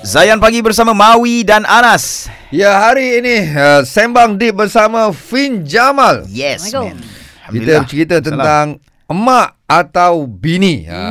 [0.00, 2.24] Zayan pagi bersama Mawi dan Anas.
[2.48, 6.24] Ya, hari ini uh, Sembang Deep bersama Fin Jamal.
[6.26, 6.96] Yes, Assalamualaikum.
[6.96, 7.50] man.
[7.50, 8.66] Kita bercerita tentang
[9.10, 10.88] emak atau bini.
[10.88, 11.02] Ha,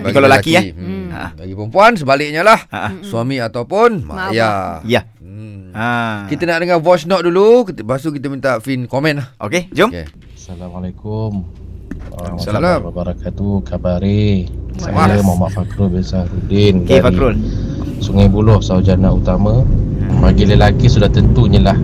[0.00, 0.62] bagi Kalau lelaki, ya?
[0.64, 1.06] Hmm.
[1.12, 1.24] Ha.
[1.36, 2.58] Bagi perempuan sebaliknya lah.
[2.72, 3.02] Ha.
[3.04, 4.80] Suami ataupun mak ayah.
[4.86, 5.04] Ya.
[5.20, 5.74] Hmm.
[5.76, 6.24] Ha.
[6.30, 7.68] Kita nak dengar voice note dulu.
[7.68, 9.28] Lepas tu kita minta Fin komen lah.
[9.44, 9.92] Okey, jom.
[9.92, 10.08] Okay.
[10.32, 11.44] Assalamualaikum
[12.16, 12.62] Waalaikumsalam.
[12.62, 13.52] warahmatullahi wabarakatuh.
[13.68, 14.48] Kabari.
[14.78, 15.18] Saya.
[15.20, 17.34] Muhammad Fakrul bin Sahrudin Okey, Fakrul.
[17.98, 19.62] Sungai Buloh, Saujana Utama.
[20.18, 21.78] Bagi lelaki sudah tentunya lah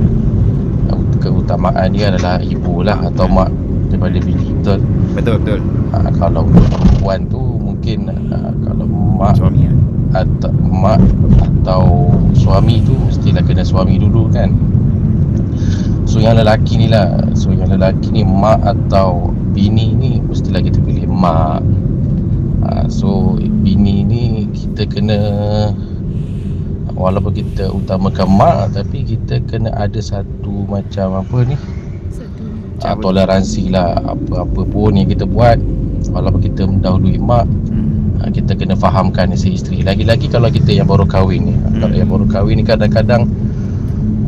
[1.25, 3.49] keutamaan dia adalah ibu lah atau mak
[3.89, 4.79] daripada bini betul.
[5.17, 5.61] Betul, betul.
[5.97, 8.85] Uh, kalau untuk perempuan tu mungkin uh, kalau
[9.17, 9.73] mak Suami ya.
[10.15, 11.01] atau mak
[11.41, 14.53] atau suami tu mestilah kena suami dulu kan
[16.05, 20.79] so yang lelaki ni lah so yang lelaki ni mak atau bini ni mestilah kita
[20.83, 21.65] pilih mak
[22.63, 25.19] ha, so bini ni kita kena
[26.95, 31.57] walaupun kita utamakan mak tapi kita kena ada satu macam apa ni?
[32.83, 33.97] Ha, toleransi lah.
[34.03, 35.59] Apa-apa pun yang kita buat
[36.11, 37.47] walaupun kita mendahului mak
[38.25, 39.83] Ha, kita kena fahamkan si isteri.
[39.83, 41.55] Lagi-lagi kalau kita yang baru kahwin ni.
[41.55, 41.83] Hmm.
[41.83, 43.27] kalau yang baru kahwin ni kadang-kadang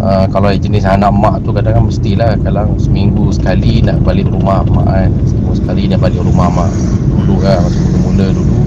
[0.03, 4.87] uh, kalau jenis anak mak tu kadang-kadang mestilah kadang seminggu sekali nak balik rumah mak
[4.91, 6.71] kan seminggu sekali nak balik rumah mak.
[7.09, 8.61] Dulu kan masa mula-mula dulu.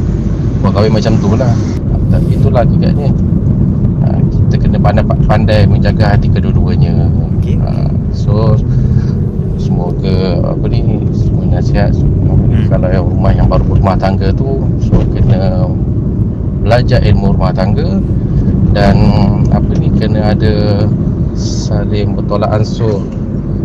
[0.63, 1.53] Baru kahwin macam tu lah.
[2.09, 3.09] Tapi itulah agaknya.
[3.11, 3.38] uh,
[4.69, 7.57] kena pandai-pandai menjaga hati kedua-duanya Okey.
[7.59, 8.53] uh, so
[9.57, 10.81] semoga apa ni
[11.11, 11.91] semua nasihat
[12.29, 12.65] Hmm.
[12.67, 15.65] kalau yang rumah yang baru berumah tangga tu so kena
[16.61, 17.97] belajar ilmu rumah tangga
[18.71, 18.95] dan
[19.49, 20.85] apa ni kena ada
[21.33, 23.01] saling bertolak ansur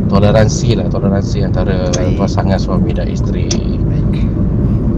[0.07, 2.17] toleransi lah toleransi antara Baik.
[2.17, 3.49] pasangan suami dan isteri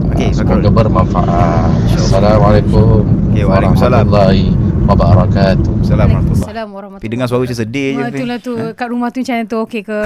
[0.07, 0.73] Okey, Ah, semoga Fakrul.
[0.73, 1.71] bermanfaat.
[1.93, 3.05] Assalamualaikum
[3.37, 4.07] waalaikumsalam.
[4.07, 4.47] warahmatullahi
[4.87, 5.73] wabarakatuh.
[5.83, 6.35] Assalamualaikum.
[6.39, 8.03] Warahmatullahi warahmatullahi Tapi dengar suara macam sedih je.
[8.07, 8.15] Fin.
[8.15, 8.55] itulah tu.
[8.79, 9.59] Kat rumah tu macam tu?
[9.67, 10.01] Okey ke?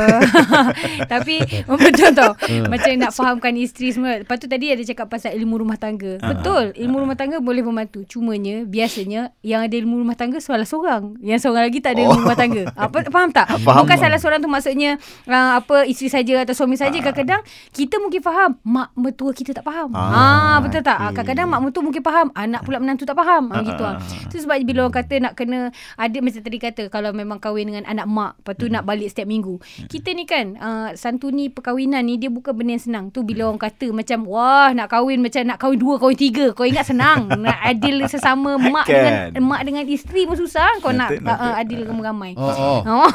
[1.13, 1.35] Tapi
[1.85, 2.33] betul tau.
[2.67, 4.25] Macam nak fahamkan isteri semua.
[4.25, 6.17] Lepas tu tadi ada cakap pasal ilmu rumah tangga.
[6.17, 6.73] Betul.
[6.77, 8.09] Ilmu rumah tangga boleh membantu.
[8.09, 11.21] Cumanya biasanya yang ada ilmu rumah tangga salah seorang.
[11.21, 12.23] Yang seorang lagi tak ada ilmu Oh.
[12.27, 12.63] rumah tangga.
[12.75, 13.47] Apa faham tak?
[13.61, 13.85] Faham.
[13.85, 14.49] bukan salah seorang tu.
[14.49, 14.97] Maksudnya
[15.29, 16.97] uh, apa isteri saja atau suami saja.
[16.97, 17.45] Kadang-kadang
[17.77, 19.93] kita mungkin faham mak mertua kita tak faham.
[19.93, 20.97] Ah, ah betul tak?
[20.97, 23.53] Ah, kadang-kadang mak mertua mungkin faham anak pula menantu tak faham.
[23.53, 23.83] Ah, gitu.
[23.85, 23.97] ah
[24.31, 25.59] tu sebab bila orang kata nak kena
[25.99, 29.27] ada macam tadi kata kalau memang kahwin dengan anak mak lepas tu nak balik setiap
[29.27, 29.59] minggu
[29.91, 33.59] kita ni kan uh, santuni perkahwinan ni dia bukan benda yang senang tu bila orang
[33.59, 37.59] kata macam wah nak kahwin macam nak kahwin dua kahwin tiga kau ingat senang nak
[37.67, 39.35] adil sesama mak Kan.
[39.35, 41.43] dengan mak dengan isteri pun susah kau nak Betul, betul.
[41.43, 42.81] uh, adil ramai-ramai Oh, oh.
[42.87, 43.11] Oh.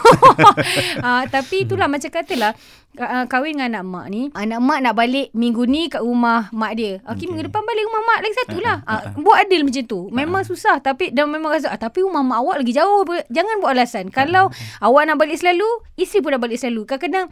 [1.08, 2.52] uh, tapi itulah macam katalah
[3.00, 4.22] uh, kahwin dengan anak mak ni.
[4.36, 7.00] Anak mak nak balik minggu ni kat rumah mak dia.
[7.04, 7.12] Okey.
[7.12, 7.26] okay.
[7.28, 8.78] minggu depan balik rumah mak lagi satu lah.
[8.88, 10.00] Uh, buat adil macam tu.
[10.12, 13.72] Memang susah tapi dan memang rasa ah, tapi rumah mak awak lagi jauh jangan buat
[13.76, 14.10] alasan.
[14.12, 15.68] Kalau awak nak balik selalu
[16.00, 16.88] isteri pun nak balik selalu.
[16.88, 17.28] Kadang-kadang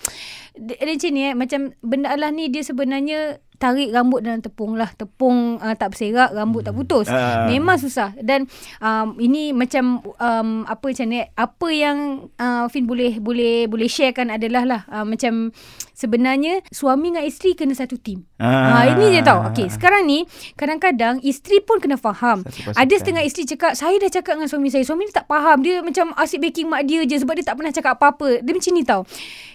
[0.53, 4.77] dia, dia macam ni eh macam benda Allah ni dia sebenarnya tarik rambut dalam tepung
[4.77, 4.89] lah.
[4.93, 7.07] Tepung uh, tak berserak rambut tak putus.
[7.09, 7.49] Ah.
[7.49, 8.13] memang susah.
[8.19, 8.49] Dan
[8.81, 14.33] um, ini macam um, apa macam ni apa yang uh, Fin boleh boleh boleh sharekan
[14.33, 15.53] adalah lah uh, macam
[15.93, 18.25] sebenarnya suami dengan isteri kena satu tim.
[18.41, 18.53] Ah.
[18.53, 18.71] Ah.
[18.73, 19.39] Ha, ini je tau.
[19.49, 20.25] Okey, sekarang ni
[20.59, 22.43] kadang-kadang isteri pun kena faham.
[22.75, 24.83] Ada setengah isteri cakap, saya dah cakap dengan suami saya.
[24.83, 25.63] Suami ni tak faham.
[25.63, 28.43] Dia macam asyik baking mak dia je sebab dia tak pernah cakap apa-apa.
[28.43, 29.01] Dia macam ni tau.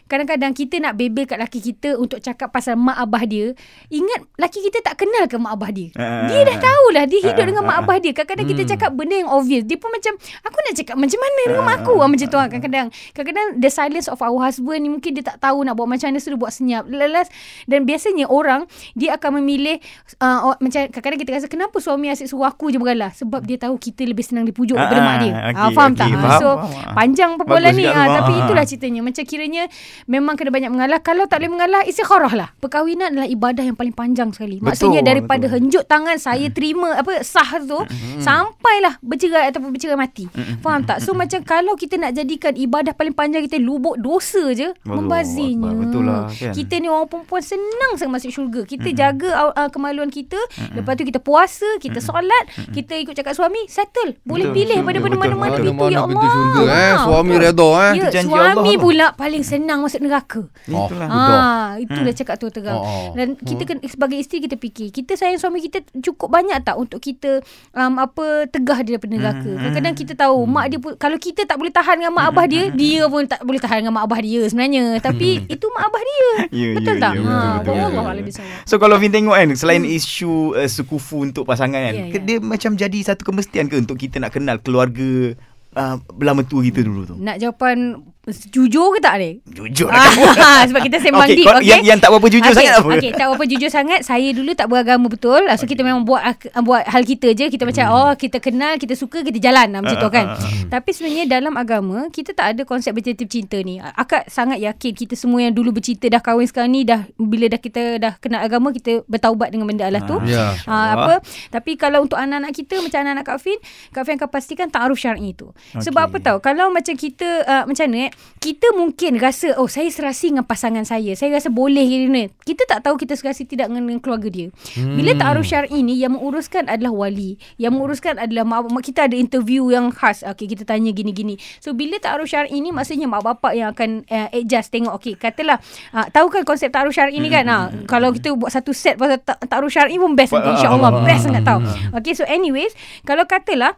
[0.08, 3.52] Kadang-kadang kita nak bebel kat laki kita untuk cakap pasal mak abah dia.
[3.92, 5.92] Ingat laki kita tak kenal ke mak abah dia.
[6.00, 6.24] Ah.
[6.24, 8.16] Dia dah tahulah dia hidup dengan mak ah, abah dia.
[8.16, 9.68] Kadang-kadang kita cakap benda yang obvious.
[9.68, 11.94] Dia pun macam aku nak cakap macam mana dengan mak aku.
[12.00, 12.88] Ah, macam tu lah kadang-kadang.
[13.12, 16.20] Kadang-kadang the silence of our husband ni mungkin dia tak tahu nak buat macam mana
[16.28, 16.84] sudah buat senyap.
[16.86, 17.26] Lelas
[17.64, 19.80] dan biasanya orang dia akan memilih
[20.18, 23.76] uh, macam kadang-kadang kita rasa kenapa suami asyik suruh aku je beralah sebab dia tahu
[23.76, 25.32] kita lebih senang dipujuk Ah, daripada mak dia.
[25.32, 26.08] okey, Ah, faham okey, tak?
[26.08, 26.94] Ah, faham, so faham.
[26.94, 28.12] panjang perbualan ni ah, tu.
[28.14, 28.40] tapi Ah.
[28.42, 29.00] itulah ceritanya.
[29.00, 29.62] Macam kiranya
[30.04, 30.98] memang kena banyak mengalah.
[31.00, 32.48] Kalau tak boleh mengalah istikharah lah.
[32.58, 34.58] Perkahwinan adalah ibadah yang paling panjang sekali.
[34.58, 35.54] Maksudnya Betul, daripada betul.
[35.58, 37.80] henjuk tangan saya terima apa sah tu
[38.18, 40.26] sampailah bercerai ataupun bercerai mati.
[40.58, 41.00] Faham tak?
[41.00, 45.70] So macam kalau kita nak jadikan ibadah paling panjang kita lubuk dosa je Allah membazirnya.
[45.72, 46.52] Betul lah, kan?
[46.52, 48.60] Kita ni orang perempuan senang sangat masuk syurga.
[48.66, 50.38] Kita jaga uh, kemaluan kita,
[50.74, 52.44] lepas tu kita puasa, kita solat,
[52.74, 54.18] kita ikut cakap suami, settle.
[54.26, 56.08] Boleh Betul, pilih betul, pada mana-mana pintu ya Mana-mana Allah.
[56.08, 56.76] pintu syurga, eh.
[56.88, 57.44] Ah, Suami betul.
[57.44, 57.92] redha, eh.
[57.98, 58.82] Ya, suami Allah tu.
[58.82, 60.42] pula paling senang masuk neraka.
[60.66, 61.08] Itulah.
[61.08, 62.80] Ah, itulah cakap tu terang.
[62.80, 63.08] Oh, oh.
[63.14, 67.00] Dan kita kena, sebagai isteri kita fikir, kita sayang suami kita cukup banyak tak untuk
[67.00, 67.40] kita
[67.76, 69.50] um, apa tegah dia daripada neraka.
[69.58, 73.06] Kadang-kadang kita tahu mak dia kalau kita tak boleh tahan dengan mak abah dia, dia
[73.06, 74.98] pun tak boleh tahan dengan mak abah dia sebenarnya.
[74.98, 76.32] Tapi itu mak abah dia.
[76.48, 77.12] Ya, betul ya, tak?
[77.12, 78.04] ya, ha, betul, betul, betul.
[78.08, 78.58] Allah bisawab.
[78.64, 82.20] So kalau Fin tengok kan Selain isu uh, Sekufu untuk pasangan kan Ya, yeah, ya.
[82.20, 85.34] Dia macam jadi Satu kemestian ke Untuk kita nak kenal keluarga
[85.74, 88.04] uh, Belah mentua kita dulu tu Nak jawapan
[88.48, 89.30] jujur ke tak ni?
[89.44, 89.88] Jujur
[90.38, 91.66] Ah, sebab kita sembang Okey, deep, okey?
[91.66, 92.90] yang- yang tak berapa jujur Okey, sangat apa?
[92.94, 94.00] Okey, tak berapa jujur sangat.
[94.02, 95.42] Saya dulu tak beragama betul.
[95.54, 96.22] So kita memang buat
[96.58, 97.48] buat hal kita je.
[97.48, 100.26] Kita macam oh kita kenal, kita suka, kita jalan lah, macam tu kan.
[100.68, 103.76] Tapi sebenarnya dalam agama kita tak ada konsep berjatuh cinta ni.
[103.78, 107.58] Akak sangat yakin kita semua yang dulu bercinta dah kahwin sekarang ni dah bila dah
[107.58, 110.18] kita dah kenal agama kita bertaubat dengan benda Allah tu.
[110.22, 110.52] Ya.
[110.64, 111.14] Ha, apa
[111.48, 113.58] tapi kalau untuk anak-anak kita macam anak-anak Kak Fin
[113.88, 117.84] Kak Fin akan pastikan ta'aruf syar'i tu sebab apa tahu kalau macam kita uh, macam
[117.86, 121.18] mana eh kita mungkin rasa oh saya serasi dengan pasangan saya.
[121.18, 124.48] Saya rasa boleh gini kita tak tahu kita serasi tidak dengan, dengan keluarga dia.
[124.78, 127.36] Bila ta'aruf syar'i ni yang menguruskan adalah wali.
[127.58, 128.82] Yang menguruskan adalah mak bapak.
[128.86, 130.22] Kita ada interview yang khas.
[130.22, 131.34] Okey kita tanya gini-gini.
[131.58, 135.58] So bila ta'aruf syar'i ni maksudnya mak bapak yang akan uh, adjust tengok okey katalah
[135.92, 137.44] uh, tahu kan konsep ta'aruf syar'i ni kan?
[137.50, 141.02] Ha, kalau kita buat satu set pasal ta- ta'aruf syar'i pun best insyaallah.
[141.02, 141.60] Best sangat tahu.
[141.98, 142.70] Okey so anyways
[143.02, 143.74] kalau katalah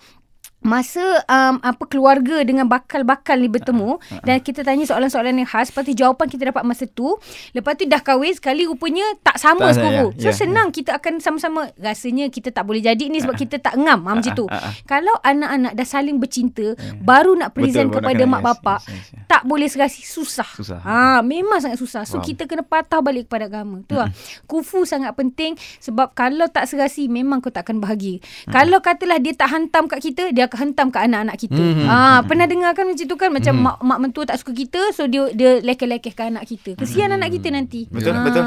[0.61, 3.97] masa um, apa keluarga dengan bakal-bakal ni bertemu
[4.29, 7.17] dan kita tanya soalan-soalan yang khas lepas tu jawapan kita dapat masa tu
[7.57, 11.01] lepas tu dah kahwin sekali rupanya tak sama Tak, sekuru ya, so ya, senang kita
[11.01, 11.73] akan sama-sama.
[11.81, 14.47] Rasanya kita tak boleh jadi ni sebab kita tak ngam ha, macam tu.
[14.53, 14.69] ah.
[14.85, 19.06] kalau anak-anak dah saling bercinta baru nak present Betul, kepada mak yes, bapak yes, yes,
[19.17, 19.25] yes.
[19.25, 20.51] tak boleh serasi susah.
[20.61, 20.81] Susah.
[20.85, 22.05] ha, memang sangat susah.
[22.05, 22.29] So Faham.
[22.29, 23.81] kita kena patah balik kepada agama.
[23.89, 24.13] Tu lah
[24.45, 28.21] kufu sangat penting sebab kalau tak serasi memang kau tak akan bahagia.
[28.53, 31.87] Kalau katalah dia tak hantam kat kita dia akan hantam kat anak-anak kita Mhm.
[31.87, 35.06] ah pernah dengar kan macam tu kan macam mak mak mentua tak suka kita so
[35.06, 38.23] dia dia lekeh-lekehkan anak kita kesian anak kita nanti Betul, Ah.
[38.23, 38.44] betul.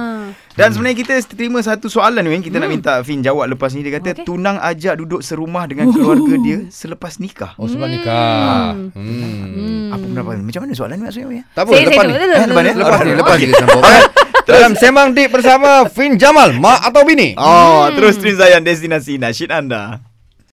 [0.53, 3.97] Dan sebenarnya kita terima satu soalan ni Kita nak minta Fin jawab lepas ni Dia
[3.97, 4.25] kata Okey.
[4.25, 8.77] Tunang ajak duduk serumah dengan keluarga dia Selepas nikah Oh sebab nikah.
[8.93, 9.89] Hmm.
[9.89, 11.41] Apa pendapat Macam mana soalan ni maksudnya?
[11.51, 12.13] Tak apa, Saya- lepas saya ni.
[12.13, 12.71] Eh, lepas ni?
[12.75, 13.83] Lepas ni, lepas ni kita sambung.
[14.43, 17.31] Dalam Sembang Deep bersama Fin Jamal, mak atau bini?
[17.33, 20.03] Oh, terus Trin Zayan Destinasi Nasyid anda